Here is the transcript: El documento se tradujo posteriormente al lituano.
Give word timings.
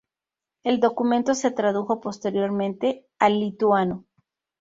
El 0.63 0.79
documento 0.79 1.35
se 1.35 1.51
tradujo 1.51 2.01
posteriormente 2.01 3.05
al 3.19 3.39
lituano. 3.39 4.07